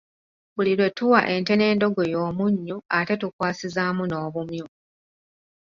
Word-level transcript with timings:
Buli 0.55 0.71
lwe 0.79 0.89
tuwa 0.97 1.19
ente 1.35 1.53
n’endogoyi 1.55 2.15
omunnyu 2.27 2.77
ate 2.97 3.13
tukwasizaamu 3.21 4.03
n’obumyu. 4.07 4.65